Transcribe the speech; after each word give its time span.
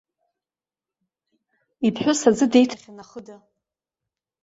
Иԥҳәыс 1.87 2.21
аӡы 2.29 2.45
деиҭахьан 2.51 2.97
ахыда. 3.03 3.37